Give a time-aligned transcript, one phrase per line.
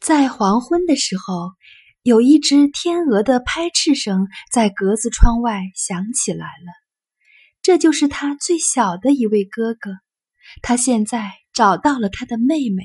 [0.00, 1.52] 在黄昏的时候，
[2.02, 6.72] 有一只天鹅的拍翅声在格子窗外响起来了。
[7.60, 9.90] 这就是他最小的一位哥哥，
[10.62, 12.82] 他现在找到了他的妹妹。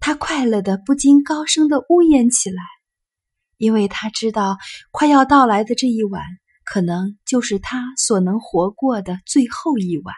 [0.00, 2.62] 他快乐的不禁高声的呜咽起来，
[3.58, 4.56] 因为他知道
[4.90, 6.22] 快要到来的这一晚，
[6.64, 10.14] 可能就是他所能活过的最后一晚。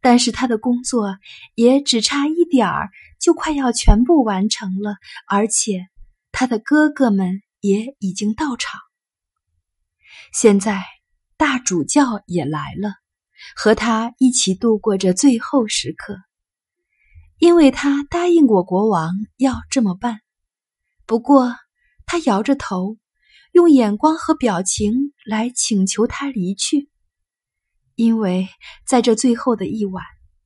[0.00, 1.18] 但是他的工作
[1.54, 2.90] 也只差一点儿，
[3.24, 4.96] 就快要全部完成了，
[5.26, 5.86] 而且
[6.30, 8.78] 他的哥哥们也已经到场。
[10.30, 10.84] 现在
[11.38, 12.96] 大主教也来了，
[13.56, 16.18] 和他一起度过这最后时刻，
[17.38, 20.20] 因为他答应过国王要这么办。
[21.06, 21.56] 不过
[22.04, 22.98] 他摇着头，
[23.52, 26.90] 用眼光和表情来请求他离去。
[27.94, 28.50] 因为
[28.86, 30.04] 在这最后的一晚，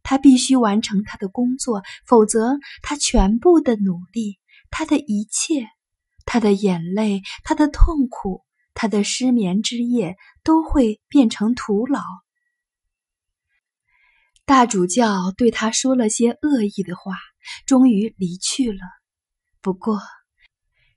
[0.08, 4.38] 他必须完成他的工作，否则他全部的努力、
[4.70, 5.68] 他的一切、
[6.24, 12.00] 他的眼泪、他的痛苦、他的失眠之夜都会变成徒劳。
[14.46, 17.12] 大主教对他说了些恶意的话，
[17.66, 18.80] 终于离去了。
[19.60, 20.00] 不过，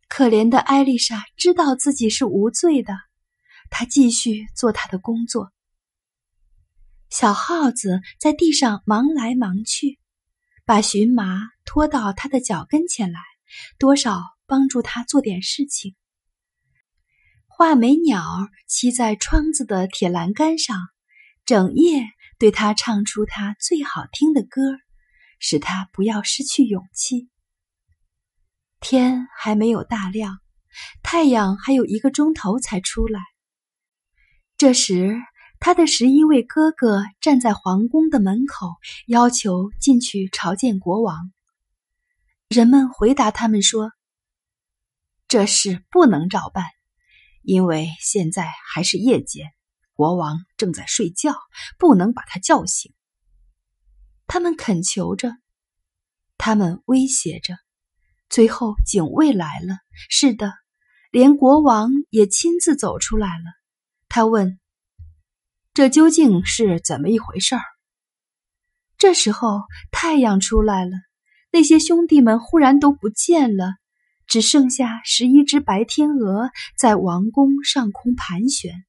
[0.08, 2.94] 可怜的艾丽莎知道自己是无罪的，
[3.70, 5.52] 她继续做她的工作。
[7.12, 10.00] 小耗子在地上忙来忙去，
[10.64, 13.20] 把荨麻拖到他的脚跟前来，
[13.78, 15.98] 多少帮助他做点事情。
[17.48, 18.24] 画眉鸟
[18.66, 20.88] 骑在窗子的铁栏杆上，
[21.46, 22.06] 整夜
[22.40, 24.62] 对他唱出他最好听的歌，
[25.38, 27.30] 使他不要失去勇气。
[28.80, 30.40] 天还没有大亮，
[31.04, 33.20] 太阳还有一个钟头才出来。
[34.56, 35.20] 这时。
[35.64, 41.32] 他的十一位哥哥站在皇宫的门口，要求进去朝见国王。
[42.48, 43.92] 人们回答他们说
[45.30, 46.66] ：“这事不能照办，
[47.44, 49.52] 因为现在还是夜间，
[49.94, 51.36] 国王正在睡觉，
[51.78, 52.92] 不能把他叫醒。”
[54.26, 55.38] 他们恳求着，
[56.40, 57.56] 他们威胁着，
[58.30, 59.78] 最后警卫来了。
[60.10, 60.52] 是的，
[61.12, 63.44] 连国王也亲自走出来了。
[64.10, 64.58] 他问。
[65.74, 67.64] 这究竟是怎么一回事儿？
[68.98, 70.92] 这时候太阳出来了，
[71.50, 73.76] 那些兄弟们忽然都不见了，
[74.28, 78.84] 只剩下十一只白天鹅在王宫上空盘旋。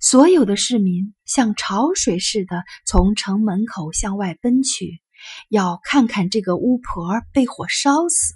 [0.00, 5.02] 所有的市民像潮水似的从城门口向外奔去，
[5.50, 8.34] 要看看这个巫婆被火烧死。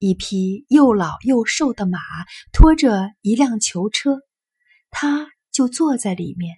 [0.00, 2.00] 一匹又老又瘦的马
[2.52, 4.18] 拖着一辆囚车，
[4.90, 5.28] 他。
[5.54, 6.56] 就坐在里面，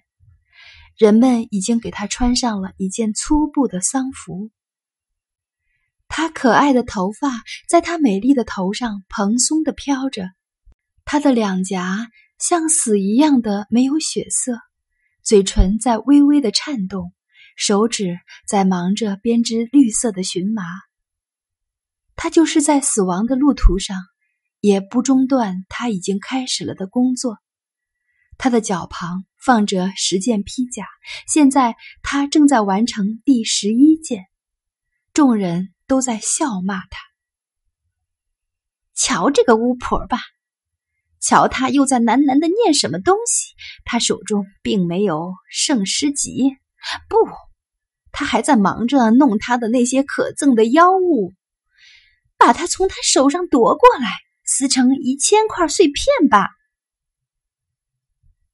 [0.97, 4.49] 人们已经给他穿上了一件粗布的丧服。
[6.07, 7.29] 他可爱的头发
[7.69, 10.31] 在他美丽的头上蓬松的飘着，
[11.05, 12.09] 他的两颊
[12.39, 14.59] 像死一样的没有血色，
[15.21, 17.13] 嘴唇在微微的颤动，
[17.55, 20.63] 手指在忙着编织绿色的荨麻。
[22.15, 23.95] 他就是在死亡的路途上，
[24.59, 27.37] 也不中断他已经开始了的工作。
[28.37, 30.85] 他的脚旁放着十件披甲，
[31.27, 34.25] 现在他正在完成第十一件。
[35.13, 36.99] 众人都在笑骂他。
[38.93, 40.19] 瞧这个巫婆吧，
[41.19, 43.53] 瞧她又在喃喃的念什么东西。
[43.85, 46.57] 她手中并没有圣诗集，
[47.07, 47.15] 不，
[48.11, 51.33] 她还在忙着弄她的那些可憎的妖物，
[52.37, 54.07] 把它从她手上夺过来，
[54.43, 56.49] 撕成一千块碎片吧。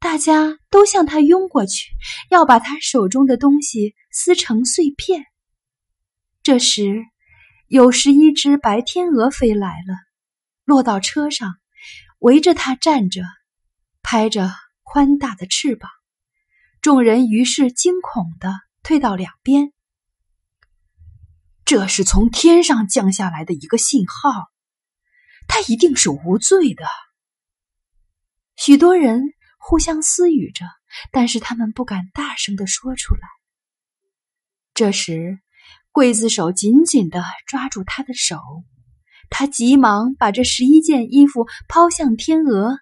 [0.04, 1.94] 大家都向他拥过去，
[2.30, 5.24] 要把他手中的东西撕成碎片。
[6.44, 7.06] 这时，
[7.68, 9.96] 有十一只白天鹅飞来了，
[10.66, 11.56] 落到车上，
[12.20, 13.22] 围着他站着，
[14.02, 15.90] 拍着宽大的翅膀。
[16.82, 18.54] 众人于是惊恐的
[18.84, 19.72] 退到两边。
[21.64, 24.52] 这是从天上降下来的一个信号，
[25.48, 26.86] 他一定是无罪的。
[28.58, 29.34] 许多人。
[29.66, 30.66] 互相私语着，
[31.10, 33.22] 但是他们不敢大声的说出来。
[34.74, 35.40] 这时，
[35.94, 38.38] 刽子手紧紧的抓住他的手，
[39.30, 42.78] 他急忙把这十一件衣服抛向天鹅，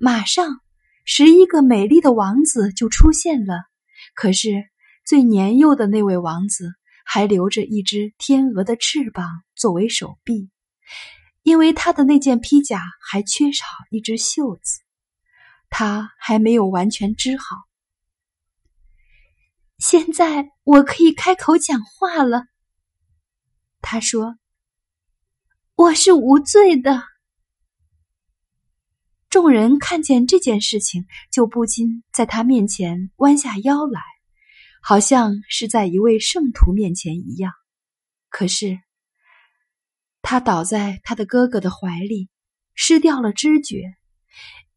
[0.00, 0.60] 马上，
[1.04, 3.62] 十一个美丽的王子就出现了。
[4.16, 4.64] 可是，
[5.06, 6.72] 最年幼的那位王子
[7.04, 10.50] 还留着一只天鹅的翅膀作为手臂，
[11.44, 14.80] 因为他的那件披甲还缺少一只袖子。
[15.70, 17.56] 他还没有完全织好。
[19.78, 22.44] 现在我可以开口讲话了。
[23.80, 24.36] 他说
[25.74, 27.02] ：“我是无罪的。”
[29.30, 34.02] 众人看见这件事情，就不禁在他面前弯下腰来，
[34.82, 37.52] 好像是在一位圣徒面前一样。
[38.28, 38.80] 可是，
[40.20, 42.28] 他倒在他的哥哥的怀里，
[42.74, 43.94] 失掉了知觉，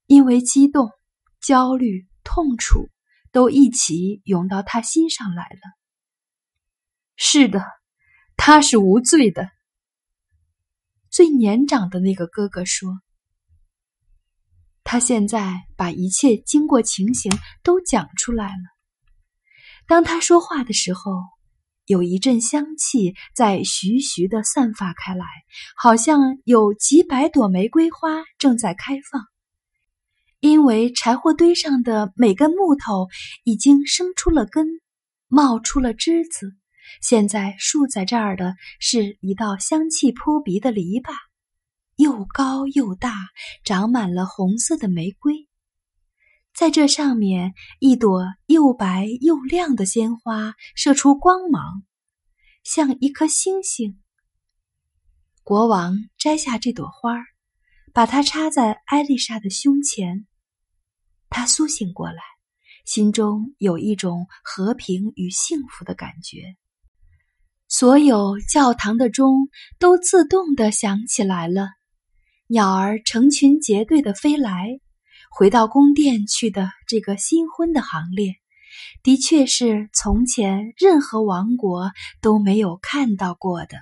[0.05, 0.91] 因为激动、
[1.39, 2.89] 焦虑、痛楚
[3.31, 5.59] 都一起涌到他心上来了。
[7.15, 7.63] 是的，
[8.35, 9.49] 他是无罪的。
[11.09, 12.99] 最年长的那个哥哥说。
[14.85, 17.31] 他现在把一切经过情形
[17.63, 18.63] 都讲出来了。
[19.87, 21.11] 当他说话的时候，
[21.85, 25.25] 有一阵香气在徐徐的散发开来，
[25.75, 29.25] 好像有几百朵玫瑰花正在开放。
[30.43, 33.07] 因为柴火堆上的每根木头
[33.45, 34.67] 已经生出了根，
[35.29, 36.57] 冒出了枝子。
[37.01, 41.13] 现在竖在这儿的是一道香气扑鼻的篱笆。
[41.95, 43.15] 又高又大，
[43.63, 45.47] 长满了红色的玫瑰，
[46.53, 51.83] 在这上面，一朵又白又亮的鲜花射出光芒，
[52.65, 54.01] 像一颗星星。
[55.41, 57.15] 国王摘下这朵花，
[57.93, 60.27] 把它插在艾丽莎的胸前。
[61.33, 62.21] 他苏醒过来，
[62.85, 66.55] 心中有一种和平与幸福的感觉。
[67.67, 69.49] 所有教堂的钟
[69.79, 71.69] 都自动的响起来了。
[72.45, 74.79] 鸟儿成群结队的飞来，
[75.31, 78.35] 回到宫殿去的这个新婚的行列，
[79.01, 81.91] 的确是从前任何王国
[82.21, 83.79] 都没有看到过的。